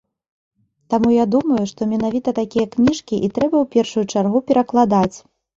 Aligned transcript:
Таму 0.93 1.09
я 1.15 1.25
думаю, 1.35 1.59
што 1.73 1.81
менавіта 1.93 2.29
такія 2.41 2.65
кніжкі 2.73 3.15
і 3.25 3.29
трэба 3.37 3.55
ў 3.63 3.73
першую 3.77 4.05
чаргу 4.15 4.45
перакладаць. 4.49 5.17